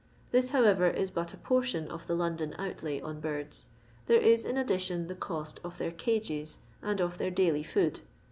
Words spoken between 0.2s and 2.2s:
This, how arer, is but a portion of toe